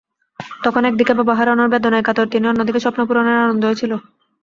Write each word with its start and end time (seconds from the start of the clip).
তখন 0.63 0.81
একদিকে 0.85 1.13
বাবাকে 1.13 1.37
হারানোর 1.39 1.71
বেদনায় 1.73 2.05
কাতর 2.07 2.25
তিনি, 2.33 2.45
অন্য 2.47 2.61
দিকে 2.67 2.83
স্বপ্নপূরণের 2.85 3.41
আনন্দও 3.43 3.79
ছিল। 3.81 3.91